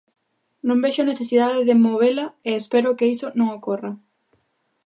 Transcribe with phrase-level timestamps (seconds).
[0.67, 3.91] Non vexo a necesidade de movela e espero que iso non ocorra.